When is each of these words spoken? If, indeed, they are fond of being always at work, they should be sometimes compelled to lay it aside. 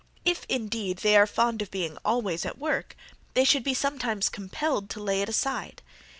If, 0.25 0.45
indeed, 0.49 0.97
they 1.03 1.15
are 1.15 1.27
fond 1.27 1.61
of 1.61 1.69
being 1.69 1.95
always 2.03 2.43
at 2.43 2.57
work, 2.57 2.95
they 3.35 3.43
should 3.45 3.63
be 3.63 3.75
sometimes 3.75 4.29
compelled 4.29 4.89
to 4.89 4.99
lay 4.99 5.21
it 5.21 5.29
aside. 5.29 5.83